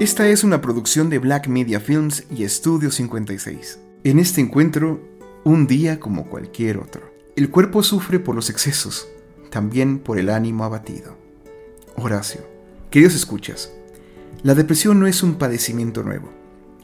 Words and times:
Esta 0.00 0.28
es 0.28 0.44
una 0.44 0.60
producción 0.60 1.10
de 1.10 1.18
Black 1.18 1.48
Media 1.48 1.80
Films 1.80 2.22
y 2.30 2.44
Estudio 2.44 2.92
56. 2.92 3.80
En 4.04 4.20
este 4.20 4.40
encuentro, 4.40 5.00
un 5.42 5.66
día 5.66 5.98
como 5.98 6.28
cualquier 6.28 6.78
otro. 6.78 7.12
El 7.34 7.50
cuerpo 7.50 7.82
sufre 7.82 8.20
por 8.20 8.36
los 8.36 8.48
excesos, 8.48 9.08
también 9.50 9.98
por 9.98 10.20
el 10.20 10.30
ánimo 10.30 10.62
abatido. 10.62 11.16
Horacio. 11.96 12.42
Queridos 12.90 13.16
escuchas, 13.16 13.72
la 14.44 14.54
depresión 14.54 15.00
no 15.00 15.08
es 15.08 15.24
un 15.24 15.34
padecimiento 15.34 16.04
nuevo. 16.04 16.32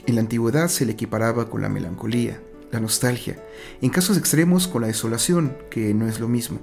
En 0.07 0.17
la 0.17 0.21
antigüedad 0.21 0.67
se 0.67 0.85
le 0.85 0.95
equiparaba 0.95 1.49
con 1.49 1.63
la 1.63 1.69
melancolía, 1.69 2.43
la 2.73 2.81
nostalgia, 2.81 3.41
en 3.81 3.91
casos 3.91 4.19
extremos 4.19 4.67
con 4.67 4.81
la 4.81 4.89
desolación, 4.89 5.57
que 5.71 5.95
no 5.95 6.09
es 6.09 6.19
lo 6.19 6.27
mismo, 6.27 6.59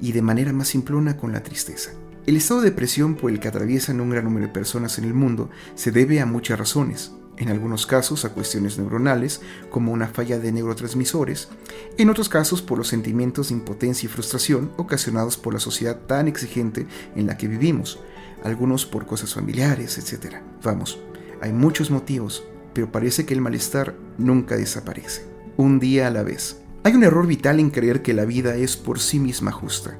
y 0.00 0.12
de 0.12 0.22
manera 0.22 0.52
más 0.52 0.68
simplona 0.68 1.16
con 1.16 1.32
la 1.32 1.42
tristeza. 1.42 1.90
El 2.26 2.36
estado 2.36 2.60
de 2.60 2.70
depresión 2.70 3.14
por 3.14 3.30
el 3.30 3.38
que 3.38 3.46
atraviesan 3.46 4.00
un 4.00 4.10
gran 4.10 4.24
número 4.24 4.48
de 4.48 4.52
personas 4.52 4.98
en 4.98 5.04
el 5.04 5.14
mundo 5.14 5.48
se 5.76 5.92
debe 5.92 6.20
a 6.20 6.26
muchas 6.26 6.58
razones, 6.58 7.12
en 7.36 7.50
algunos 7.50 7.86
casos 7.86 8.24
a 8.24 8.30
cuestiones 8.30 8.78
neuronales, 8.78 9.42
como 9.70 9.92
una 9.92 10.08
falla 10.08 10.40
de 10.40 10.50
neurotransmisores, 10.50 11.48
en 11.96 12.10
otros 12.10 12.28
casos 12.28 12.62
por 12.62 12.78
los 12.78 12.88
sentimientos 12.88 13.48
de 13.48 13.54
impotencia 13.54 14.08
y 14.08 14.10
frustración 14.10 14.72
ocasionados 14.76 15.36
por 15.36 15.54
la 15.54 15.60
sociedad 15.60 16.00
tan 16.08 16.26
exigente 16.26 16.88
en 17.14 17.28
la 17.28 17.36
que 17.36 17.46
vivimos, 17.46 18.00
algunos 18.42 18.86
por 18.86 19.06
cosas 19.06 19.32
familiares, 19.32 19.96
etc. 19.96 20.38
Vamos, 20.64 20.98
hay 21.40 21.52
muchos 21.52 21.92
motivos, 21.92 22.42
pero 22.72 22.90
parece 22.90 23.24
que 23.24 23.34
el 23.34 23.40
malestar 23.40 23.94
nunca 24.18 24.56
desaparece, 24.56 25.22
un 25.56 25.78
día 25.78 26.08
a 26.08 26.10
la 26.10 26.24
vez. 26.24 26.60
Hay 26.82 26.94
un 26.94 27.04
error 27.04 27.28
vital 27.28 27.60
en 27.60 27.70
creer 27.70 28.02
que 28.02 28.14
la 28.14 28.24
vida 28.24 28.56
es 28.56 28.76
por 28.76 28.98
sí 28.98 29.20
misma 29.20 29.52
justa. 29.52 29.96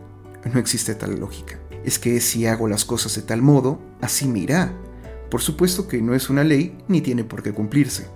No 0.52 0.58
existe 0.58 0.96
tal 0.96 1.20
lógica 1.20 1.60
es 1.86 2.00
que 2.00 2.20
si 2.20 2.46
hago 2.46 2.68
las 2.68 2.84
cosas 2.84 3.14
de 3.14 3.22
tal 3.22 3.40
modo, 3.40 3.80
así 4.02 4.26
me 4.26 4.40
irá. 4.40 4.74
Por 5.30 5.40
supuesto 5.40 5.86
que 5.86 6.02
no 6.02 6.14
es 6.14 6.28
una 6.28 6.44
ley 6.44 6.76
ni 6.88 7.00
tiene 7.00 7.22
por 7.24 7.42
qué 7.42 7.52
cumplirse. 7.52 8.08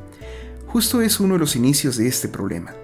Justo 0.67 1.01
es 1.01 1.21
uno 1.21 1.35
de 1.35 1.41
los 1.41 1.55
inicios 1.55 1.97
de 1.97 2.09
este 2.09 2.29
problema. 2.29 2.75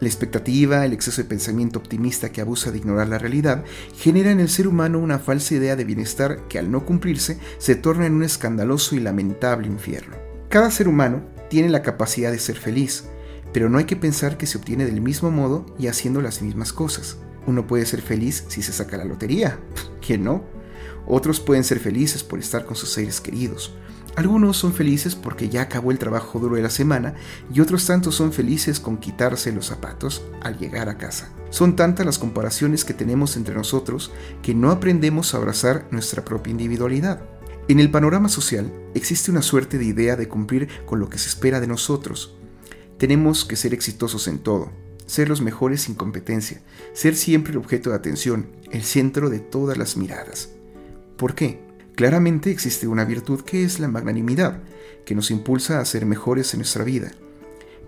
La 0.00 0.06
expectativa, 0.06 0.84
el 0.84 0.92
exceso 0.92 1.22
de 1.22 1.28
pensamiento 1.28 1.78
optimista 1.78 2.30
que 2.30 2.42
abusa 2.42 2.70
de 2.70 2.78
ignorar 2.78 3.08
la 3.08 3.18
realidad, 3.18 3.64
genera 3.96 4.30
en 4.30 4.38
el 4.38 4.50
ser 4.50 4.68
humano 4.68 4.98
una 4.98 5.18
falsa 5.18 5.54
idea 5.54 5.76
de 5.76 5.84
bienestar 5.84 6.46
que 6.46 6.58
al 6.58 6.70
no 6.70 6.84
cumplirse 6.84 7.40
se 7.56 7.74
torna 7.74 8.06
en 8.06 8.14
un 8.14 8.22
escandaloso 8.22 8.94
y 8.94 9.00
lamentable 9.00 9.66
infierno. 9.66 10.16
Cada 10.50 10.70
ser 10.70 10.88
humano 10.88 11.22
tiene 11.48 11.70
la 11.70 11.82
capacidad 11.82 12.30
de 12.30 12.38
ser 12.38 12.56
feliz, 12.56 13.04
pero 13.52 13.70
no 13.70 13.78
hay 13.78 13.84
que 13.84 13.96
pensar 13.96 14.36
que 14.36 14.46
se 14.46 14.58
obtiene 14.58 14.84
del 14.84 15.00
mismo 15.00 15.30
modo 15.30 15.64
y 15.78 15.86
haciendo 15.86 16.20
las 16.20 16.42
mismas 16.42 16.74
cosas. 16.74 17.16
Uno 17.46 17.66
puede 17.66 17.86
ser 17.86 18.02
feliz 18.02 18.44
si 18.48 18.62
se 18.62 18.72
saca 18.72 18.98
la 18.98 19.04
lotería, 19.04 19.58
¿quién 20.08 20.24
no? 20.24 20.42
Otros 21.06 21.38
pueden 21.38 21.64
ser 21.64 21.80
felices 21.80 22.24
por 22.24 22.38
estar 22.38 22.64
con 22.64 22.76
sus 22.76 22.88
seres 22.88 23.20
queridos. 23.20 23.74
Algunos 24.16 24.56
son 24.56 24.72
felices 24.72 25.14
porque 25.14 25.50
ya 25.50 25.60
acabó 25.60 25.90
el 25.90 25.98
trabajo 25.98 26.38
duro 26.38 26.56
de 26.56 26.62
la 26.62 26.70
semana 26.70 27.14
y 27.52 27.60
otros 27.60 27.84
tantos 27.84 28.14
son 28.14 28.32
felices 28.32 28.80
con 28.80 28.96
quitarse 28.96 29.52
los 29.52 29.66
zapatos 29.66 30.22
al 30.40 30.58
llegar 30.58 30.88
a 30.88 30.96
casa. 30.96 31.30
Son 31.50 31.76
tantas 31.76 32.06
las 32.06 32.18
comparaciones 32.18 32.86
que 32.86 32.94
tenemos 32.94 33.36
entre 33.36 33.54
nosotros 33.54 34.10
que 34.40 34.54
no 34.54 34.70
aprendemos 34.70 35.34
a 35.34 35.36
abrazar 35.36 35.86
nuestra 35.90 36.24
propia 36.24 36.52
individualidad. 36.52 37.20
En 37.68 37.78
el 37.78 37.90
panorama 37.90 38.30
social 38.30 38.72
existe 38.94 39.30
una 39.30 39.42
suerte 39.42 39.76
de 39.76 39.84
idea 39.84 40.16
de 40.16 40.26
cumplir 40.26 40.68
con 40.86 41.00
lo 41.00 41.10
que 41.10 41.18
se 41.18 41.28
espera 41.28 41.60
de 41.60 41.66
nosotros. 41.66 42.34
Tenemos 42.96 43.44
que 43.44 43.56
ser 43.56 43.74
exitosos 43.74 44.26
en 44.26 44.38
todo, 44.38 44.72
ser 45.08 45.28
los 45.28 45.40
mejores 45.40 45.80
sin 45.82 45.94
competencia, 45.94 46.60
ser 46.92 47.16
siempre 47.16 47.52
el 47.52 47.58
objeto 47.58 47.90
de 47.90 47.96
atención, 47.96 48.46
el 48.70 48.82
centro 48.82 49.30
de 49.30 49.40
todas 49.40 49.78
las 49.78 49.96
miradas. 49.96 50.50
¿Por 51.16 51.34
qué? 51.34 51.60
Claramente 51.96 52.50
existe 52.50 52.86
una 52.86 53.04
virtud 53.04 53.40
que 53.40 53.64
es 53.64 53.80
la 53.80 53.88
magnanimidad, 53.88 54.60
que 55.04 55.14
nos 55.14 55.30
impulsa 55.30 55.80
a 55.80 55.84
ser 55.84 56.06
mejores 56.06 56.52
en 56.52 56.58
nuestra 56.58 56.84
vida. 56.84 57.10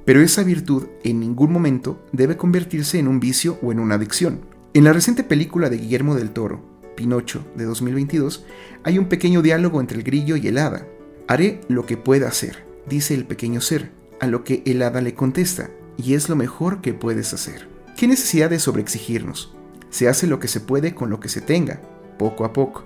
Pero 0.04 0.22
esa 0.22 0.42
virtud 0.42 0.86
en 1.04 1.20
ningún 1.20 1.52
momento 1.52 2.04
debe 2.10 2.38
convertirse 2.38 2.98
en 2.98 3.06
un 3.06 3.20
vicio 3.20 3.58
o 3.62 3.70
en 3.70 3.78
una 3.78 3.96
adicción. 3.96 4.40
En 4.72 4.84
la 4.84 4.92
reciente 4.94 5.22
película 5.22 5.68
de 5.68 5.76
Guillermo 5.76 6.14
del 6.14 6.30
Toro, 6.30 6.64
Pinocho, 6.96 7.44
de 7.54 7.64
2022, 7.64 8.46
hay 8.82 8.98
un 8.98 9.08
pequeño 9.08 9.42
diálogo 9.42 9.80
entre 9.80 9.98
el 9.98 10.04
grillo 10.04 10.36
y 10.36 10.48
el 10.48 10.58
hada. 10.58 10.86
Haré 11.28 11.60
lo 11.68 11.84
que 11.84 11.98
pueda 11.98 12.28
hacer, 12.28 12.64
dice 12.88 13.14
el 13.14 13.26
pequeño 13.26 13.60
ser, 13.60 13.90
a 14.20 14.26
lo 14.26 14.42
que 14.42 14.62
el 14.64 14.82
hada 14.82 15.00
le 15.00 15.14
contesta, 15.14 15.70
y 16.00 16.14
es 16.14 16.28
lo 16.28 16.36
mejor 16.36 16.80
que 16.80 16.94
puedes 16.94 17.32
hacer. 17.34 17.68
¿Qué 17.96 18.06
necesidad 18.06 18.50
de 18.50 18.58
sobreexigirnos? 18.58 19.54
Se 19.90 20.08
hace 20.08 20.26
lo 20.26 20.40
que 20.40 20.48
se 20.48 20.60
puede 20.60 20.94
con 20.94 21.10
lo 21.10 21.20
que 21.20 21.28
se 21.28 21.40
tenga, 21.40 21.82
poco 22.18 22.44
a 22.44 22.52
poco. 22.52 22.84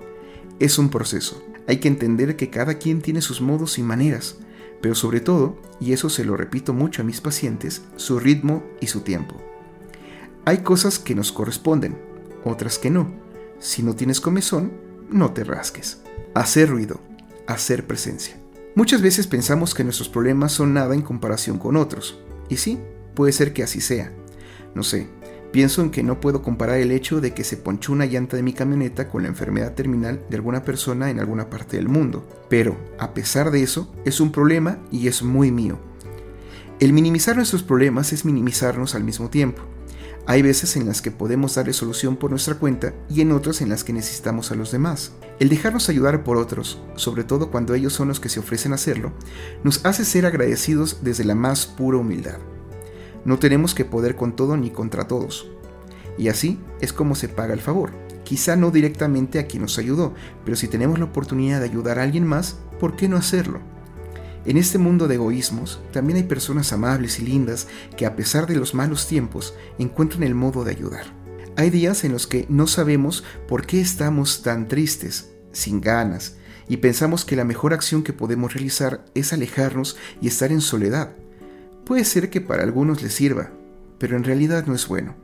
Es 0.59 0.79
un 0.79 0.89
proceso. 0.89 1.43
Hay 1.69 1.79
que 1.79 1.89
entender 1.89 2.37
que 2.37 2.51
cada 2.51 2.75
quien 2.75 3.03
tiene 3.03 3.21
sus 3.21 3.41
modos 3.41 3.79
y 3.79 3.83
maneras, 3.83 4.37
pero 4.81 4.95
sobre 4.95 5.21
todo, 5.21 5.59
y 5.81 5.93
eso 5.93 6.11
se 6.11 6.25
lo 6.25 6.37
repito 6.37 6.73
mucho 6.73 7.03
a 7.03 7.05
mis 7.05 7.21
pacientes, 7.21 7.83
su 7.97 8.19
ritmo 8.19 8.65
y 8.81 8.89
su 8.89 9.01
tiempo. 9.01 9.41
Hay 10.45 10.59
cosas 10.59 10.99
que 10.99 11.15
nos 11.15 11.33
corresponden, 11.33 11.97
otras 12.45 12.79
que 12.79 12.91
no. 12.91 13.13
Si 13.59 13.83
no 13.83 13.95
tienes 13.95 14.21
comezón, 14.21 14.73
no 15.09 15.33
te 15.33 15.45
rasques. 15.45 16.03
Hacer 16.35 16.69
ruido, 16.69 17.01
hacer 17.47 17.87
presencia. 17.87 18.37
Muchas 18.75 19.01
veces 19.01 19.27
pensamos 19.27 19.75
que 19.75 19.85
nuestros 19.85 20.09
problemas 20.09 20.53
son 20.53 20.75
nada 20.75 20.95
en 20.95 21.03
comparación 21.03 21.59
con 21.59 21.77
otros. 21.77 22.19
Y 22.49 22.57
sí, 22.57 22.79
Puede 23.15 23.33
ser 23.33 23.53
que 23.53 23.63
así 23.63 23.81
sea. 23.81 24.13
No 24.75 24.83
sé, 24.83 25.09
pienso 25.53 25.83
en 25.83 25.91
que 25.91 26.03
no 26.03 26.21
puedo 26.21 26.43
comparar 26.43 26.79
el 26.79 26.91
hecho 26.91 27.21
de 27.21 27.33
que 27.33 27.45
se 27.45 27.57
ponchó 27.57 27.93
una 27.93 28.07
llanta 28.07 28.37
de 28.37 28.43
mi 28.43 28.53
camioneta 28.53 29.09
con 29.09 29.23
la 29.23 29.29
enfermedad 29.29 29.75
terminal 29.75 30.21
de 30.29 30.37
alguna 30.37 30.65
persona 30.65 31.11
en 31.11 31.21
alguna 31.21 31.49
parte 31.49 31.77
del 31.77 31.89
mundo. 31.89 32.27
Pero, 32.49 32.77
a 32.99 33.15
pesar 33.15 33.51
de 33.51 33.63
eso, 33.63 33.93
es 34.05 34.21
un 34.21 34.33
problema 34.33 34.79
y 34.91 35.07
es 35.07 35.23
muy 35.23 35.53
mío. 35.53 35.79
El 36.81 36.93
minimizar 36.93 37.37
nuestros 37.37 37.63
problemas 37.63 38.13
es 38.13 38.25
minimizarnos 38.25 38.97
al 38.97 39.05
mismo 39.05 39.31
tiempo. 39.31 39.63
Hay 40.27 40.43
veces 40.43 40.77
en 40.77 40.87
las 40.87 41.03
que 41.03 41.11
podemos 41.11 41.55
darle 41.55 41.75
solución 41.75 42.17
por 42.17 42.31
nuestra 42.31 42.55
cuenta 42.55 42.95
y 43.11 43.21
en 43.21 43.31
otras 43.31 43.61
en 43.61 43.69
las 43.69 43.85
que 43.85 43.93
necesitamos 43.93 44.51
a 44.51 44.55
los 44.55 44.73
demás. 44.73 45.13
El 45.39 45.51
dejarnos 45.51 45.89
ayudar 45.89 46.25
por 46.25 46.39
otros, 46.39 46.81
sobre 46.97 47.25
todo 47.25 47.51
cuando 47.51 47.75
ellos 47.75 47.93
son 47.93 48.09
los 48.09 48.21
que 48.21 48.31
se 48.31 48.41
ofrecen 48.41 48.73
a 48.73 48.77
hacerlo, 48.77 49.13
nos 49.63 49.85
hace 49.85 50.05
ser 50.05 50.25
agradecidos 50.25 50.99
desde 51.03 51.25
la 51.25 51.35
más 51.35 51.67
pura 51.67 51.99
humildad. 51.99 52.39
No 53.25 53.39
tenemos 53.39 53.75
que 53.75 53.85
poder 53.85 54.17
con 54.17 54.37
todo 54.37 54.57
ni 54.57 54.71
contra 54.71 55.09
todos. 55.09 55.49
Y 56.19 56.29
así 56.29 56.61
es 56.81 56.93
como 56.93 57.15
se 57.15 57.29
paga 57.29 57.55
el 57.55 57.61
favor. 57.61 57.93
Quizá 58.25 58.57
no 58.57 58.71
directamente 58.71 59.39
a 59.39 59.47
quien 59.47 59.63
nos 59.63 59.79
ayudó, 59.79 60.15
pero 60.45 60.57
si 60.57 60.69
tenemos 60.69 60.99
la 60.99 61.07
oportunidad 61.07 61.61
de 61.61 61.67
ayudar 61.67 61.99
a 61.99 62.03
alguien 62.03 62.27
más, 62.27 62.59
¿por 62.81 62.97
qué 62.97 63.09
no 63.09 63.17
hacerlo? 63.17 63.61
En 64.47 64.59
este 64.59 64.79
mundo 64.79 65.09
de 65.09 65.15
egoísmos, 65.15 65.81
también 65.93 66.19
hay 66.19 66.25
personas 66.25 66.73
amables 66.73 67.19
y 67.19 67.23
lindas 67.23 67.67
que 67.97 68.05
a 68.05 68.15
pesar 68.15 68.47
de 68.47 68.57
los 68.57 68.75
malos 68.75 69.07
tiempos 69.07 69.55
encuentran 69.79 70.23
el 70.23 70.35
modo 70.35 70.65
de 70.65 70.71
ayudar. 70.71 71.07
Hay 71.57 71.71
días 71.71 72.05
en 72.05 72.13
los 72.13 72.27
que 72.27 72.47
no 72.49 72.67
sabemos 72.67 73.25
por 73.49 73.65
qué 73.65 73.81
estamos 73.81 74.43
tan 74.43 74.69
tristes, 74.69 75.31
sin 75.53 75.81
ganas, 75.81 76.37
y 76.69 76.79
pensamos 76.79 77.25
que 77.25 77.37
la 77.37 77.45
mejor 77.45 77.73
acción 77.73 78.03
que 78.03 78.13
podemos 78.13 78.53
realizar 78.53 79.05
es 79.15 79.33
alejarnos 79.33 79.97
y 80.21 80.29
estar 80.29 80.51
en 80.51 80.61
soledad, 80.61 81.13
Puede 81.85 82.05
ser 82.05 82.31
que 82.31 82.41
para 82.41 82.63
algunos 82.63 83.03
les 83.03 83.15
sirva, 83.15 83.51
pero 83.99 84.17
en 84.17 84.25
realidad 84.25 84.67
no 84.67 84.75
es 84.75 84.89
bueno, 84.89 85.15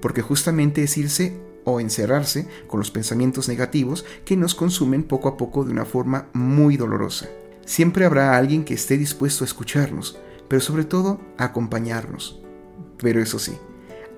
porque 0.00 0.22
justamente 0.22 0.82
es 0.82 0.96
irse 0.98 1.40
o 1.64 1.80
encerrarse 1.80 2.48
con 2.66 2.80
los 2.80 2.90
pensamientos 2.90 3.48
negativos 3.48 4.04
que 4.24 4.36
nos 4.36 4.54
consumen 4.54 5.02
poco 5.02 5.28
a 5.28 5.36
poco 5.36 5.64
de 5.64 5.72
una 5.72 5.84
forma 5.84 6.28
muy 6.32 6.76
dolorosa. 6.76 7.28
Siempre 7.64 8.04
habrá 8.04 8.36
alguien 8.36 8.64
que 8.64 8.74
esté 8.74 8.98
dispuesto 8.98 9.44
a 9.44 9.46
escucharnos, 9.46 10.18
pero 10.48 10.60
sobre 10.60 10.84
todo 10.84 11.20
a 11.38 11.44
acompañarnos. 11.44 12.40
Pero 12.98 13.22
eso 13.22 13.38
sí, 13.38 13.52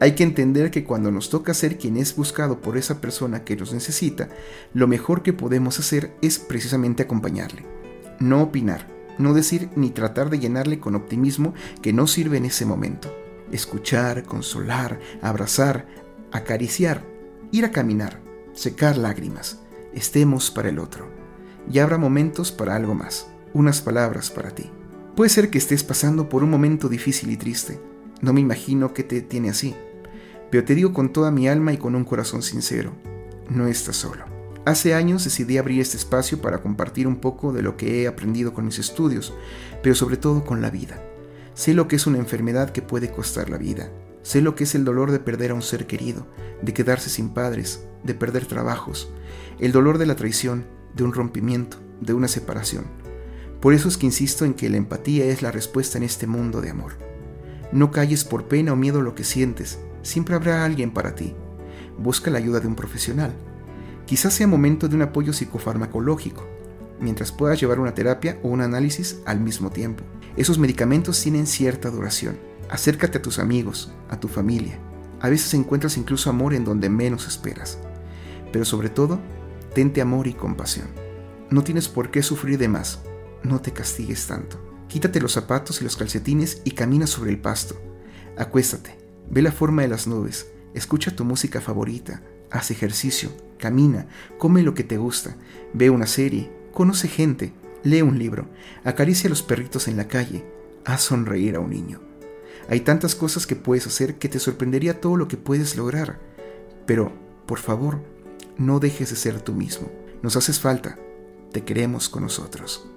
hay 0.00 0.16
que 0.16 0.24
entender 0.24 0.72
que 0.72 0.82
cuando 0.82 1.12
nos 1.12 1.30
toca 1.30 1.54
ser 1.54 1.78
quien 1.78 1.96
es 1.96 2.16
buscado 2.16 2.60
por 2.60 2.76
esa 2.76 3.00
persona 3.00 3.44
que 3.44 3.54
nos 3.54 3.72
necesita, 3.72 4.28
lo 4.74 4.88
mejor 4.88 5.22
que 5.22 5.32
podemos 5.32 5.78
hacer 5.78 6.16
es 6.22 6.40
precisamente 6.40 7.04
acompañarle, 7.04 7.64
no 8.18 8.42
opinar, 8.42 8.88
no 9.18 9.34
decir 9.34 9.70
ni 9.76 9.90
tratar 9.90 10.30
de 10.30 10.38
llenarle 10.38 10.78
con 10.78 10.94
optimismo 10.94 11.54
que 11.80 11.92
no 11.92 12.06
sirve 12.06 12.38
en 12.38 12.46
ese 12.46 12.66
momento. 12.66 13.14
Escuchar, 13.50 14.24
consolar, 14.24 14.98
abrazar, 15.20 15.86
acariciar, 16.32 17.04
ir 17.50 17.64
a 17.64 17.70
caminar, 17.70 18.20
secar 18.54 18.96
lágrimas. 18.96 19.60
Estemos 19.92 20.50
para 20.50 20.70
el 20.70 20.78
otro. 20.78 21.08
Y 21.70 21.78
habrá 21.78 21.98
momentos 21.98 22.50
para 22.50 22.74
algo 22.74 22.94
más, 22.94 23.28
unas 23.52 23.80
palabras 23.80 24.30
para 24.30 24.50
ti. 24.50 24.70
Puede 25.14 25.30
ser 25.30 25.50
que 25.50 25.58
estés 25.58 25.84
pasando 25.84 26.28
por 26.28 26.42
un 26.42 26.50
momento 26.50 26.88
difícil 26.88 27.30
y 27.30 27.36
triste. 27.36 27.78
No 28.22 28.32
me 28.32 28.40
imagino 28.40 28.94
que 28.94 29.02
te 29.02 29.20
tiene 29.20 29.50
así. 29.50 29.74
Pero 30.50 30.64
te 30.64 30.74
digo 30.74 30.92
con 30.92 31.12
toda 31.12 31.30
mi 31.30 31.48
alma 31.48 31.72
y 31.72 31.76
con 31.76 31.94
un 31.94 32.04
corazón 32.04 32.42
sincero, 32.42 32.92
no 33.48 33.66
estás 33.66 33.96
solo. 33.96 34.31
Hace 34.64 34.94
años 34.94 35.24
decidí 35.24 35.58
abrir 35.58 35.80
este 35.80 35.96
espacio 35.96 36.40
para 36.40 36.62
compartir 36.62 37.08
un 37.08 37.16
poco 37.16 37.52
de 37.52 37.62
lo 37.62 37.76
que 37.76 38.02
he 38.02 38.06
aprendido 38.06 38.54
con 38.54 38.64
mis 38.64 38.78
estudios, 38.78 39.34
pero 39.82 39.96
sobre 39.96 40.16
todo 40.16 40.44
con 40.44 40.62
la 40.62 40.70
vida. 40.70 41.02
Sé 41.54 41.74
lo 41.74 41.88
que 41.88 41.96
es 41.96 42.06
una 42.06 42.18
enfermedad 42.18 42.70
que 42.70 42.80
puede 42.80 43.10
costar 43.10 43.50
la 43.50 43.58
vida. 43.58 43.90
Sé 44.22 44.40
lo 44.40 44.54
que 44.54 44.62
es 44.62 44.76
el 44.76 44.84
dolor 44.84 45.10
de 45.10 45.18
perder 45.18 45.50
a 45.50 45.54
un 45.54 45.62
ser 45.62 45.88
querido, 45.88 46.28
de 46.62 46.72
quedarse 46.72 47.10
sin 47.10 47.30
padres, 47.30 47.84
de 48.04 48.14
perder 48.14 48.46
trabajos, 48.46 49.12
el 49.58 49.72
dolor 49.72 49.98
de 49.98 50.06
la 50.06 50.14
traición, 50.14 50.64
de 50.94 51.02
un 51.02 51.12
rompimiento, 51.12 51.78
de 52.00 52.14
una 52.14 52.28
separación. 52.28 52.84
Por 53.60 53.74
eso 53.74 53.88
es 53.88 53.96
que 53.96 54.06
insisto 54.06 54.44
en 54.44 54.54
que 54.54 54.70
la 54.70 54.76
empatía 54.76 55.24
es 55.24 55.42
la 55.42 55.50
respuesta 55.50 55.98
en 55.98 56.04
este 56.04 56.28
mundo 56.28 56.60
de 56.60 56.70
amor. 56.70 56.92
No 57.72 57.90
calles 57.90 58.24
por 58.24 58.46
pena 58.46 58.74
o 58.74 58.76
miedo 58.76 59.02
lo 59.02 59.16
que 59.16 59.24
sientes, 59.24 59.80
siempre 60.02 60.36
habrá 60.36 60.64
alguien 60.64 60.92
para 60.92 61.16
ti. 61.16 61.34
Busca 61.98 62.30
la 62.30 62.38
ayuda 62.38 62.60
de 62.60 62.68
un 62.68 62.76
profesional. 62.76 63.34
Quizás 64.06 64.34
sea 64.34 64.46
momento 64.46 64.88
de 64.88 64.96
un 64.96 65.02
apoyo 65.02 65.32
psicofarmacológico, 65.32 66.46
mientras 67.00 67.32
puedas 67.32 67.60
llevar 67.60 67.80
una 67.80 67.94
terapia 67.94 68.38
o 68.42 68.48
un 68.48 68.60
análisis 68.60 69.20
al 69.26 69.40
mismo 69.40 69.70
tiempo. 69.70 70.04
Esos 70.36 70.58
medicamentos 70.58 71.20
tienen 71.20 71.46
cierta 71.46 71.90
duración. 71.90 72.38
Acércate 72.70 73.18
a 73.18 73.22
tus 73.22 73.38
amigos, 73.38 73.92
a 74.08 74.18
tu 74.18 74.28
familia. 74.28 74.78
A 75.20 75.28
veces 75.28 75.52
encuentras 75.54 75.96
incluso 75.96 76.30
amor 76.30 76.54
en 76.54 76.64
donde 76.64 76.88
menos 76.88 77.26
esperas. 77.26 77.78
Pero 78.52 78.64
sobre 78.64 78.88
todo, 78.88 79.20
tente 79.74 80.00
amor 80.00 80.26
y 80.26 80.34
compasión. 80.34 80.88
No 81.50 81.62
tienes 81.62 81.88
por 81.88 82.10
qué 82.10 82.22
sufrir 82.22 82.58
de 82.58 82.68
más. 82.68 83.00
No 83.42 83.60
te 83.60 83.72
castigues 83.72 84.26
tanto. 84.26 84.58
Quítate 84.88 85.20
los 85.20 85.32
zapatos 85.32 85.80
y 85.80 85.84
los 85.84 85.96
calcetines 85.96 86.62
y 86.64 86.72
camina 86.72 87.06
sobre 87.06 87.30
el 87.30 87.40
pasto. 87.40 87.80
Acuéstate, 88.36 88.98
ve 89.30 89.42
la 89.42 89.52
forma 89.52 89.82
de 89.82 89.88
las 89.88 90.06
nubes, 90.06 90.48
escucha 90.74 91.16
tu 91.16 91.24
música 91.24 91.60
favorita, 91.60 92.22
haz 92.50 92.70
ejercicio, 92.70 93.30
camina, 93.62 94.08
come 94.38 94.62
lo 94.62 94.74
que 94.74 94.82
te 94.82 94.96
gusta, 94.96 95.36
ve 95.72 95.88
una 95.88 96.08
serie, 96.08 96.50
conoce 96.72 97.06
gente, 97.06 97.52
lee 97.84 98.02
un 98.02 98.18
libro, 98.18 98.48
acaricia 98.82 99.28
a 99.28 99.30
los 99.30 99.42
perritos 99.42 99.86
en 99.86 99.96
la 99.96 100.08
calle, 100.08 100.44
haz 100.84 101.02
sonreír 101.02 101.54
a 101.54 101.60
un 101.60 101.70
niño. 101.70 102.00
Hay 102.68 102.80
tantas 102.80 103.14
cosas 103.14 103.46
que 103.46 103.54
puedes 103.54 103.86
hacer 103.86 104.16
que 104.16 104.28
te 104.28 104.40
sorprendería 104.40 105.00
todo 105.00 105.16
lo 105.16 105.28
que 105.28 105.36
puedes 105.36 105.76
lograr. 105.76 106.18
Pero, 106.86 107.12
por 107.46 107.58
favor, 107.58 108.00
no 108.58 108.80
dejes 108.80 109.10
de 109.10 109.16
ser 109.16 109.40
tú 109.40 109.52
mismo. 109.52 109.90
Nos 110.22 110.36
haces 110.36 110.58
falta. 110.58 110.98
Te 111.52 111.62
queremos 111.64 112.08
con 112.08 112.22
nosotros. 112.22 112.88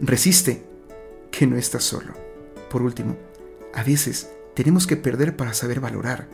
Resiste, 0.00 0.64
que 1.30 1.46
no 1.46 1.56
estás 1.56 1.84
solo. 1.84 2.12
Por 2.70 2.82
último, 2.82 3.16
a 3.74 3.82
veces 3.82 4.30
tenemos 4.54 4.86
que 4.86 4.96
perder 4.96 5.36
para 5.36 5.54
saber 5.54 5.80
valorar. 5.80 6.28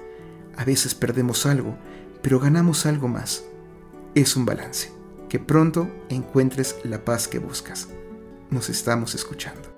A 0.56 0.64
veces 0.64 0.94
perdemos 0.94 1.46
algo, 1.46 1.76
pero 2.22 2.40
ganamos 2.40 2.84
algo 2.84 3.08
más. 3.08 3.44
Es 4.14 4.36
un 4.36 4.44
balance. 4.46 4.90
Que 5.28 5.38
pronto 5.38 5.88
encuentres 6.08 6.76
la 6.84 7.04
paz 7.04 7.28
que 7.28 7.38
buscas. 7.38 7.88
Nos 8.50 8.70
estamos 8.70 9.14
escuchando. 9.14 9.77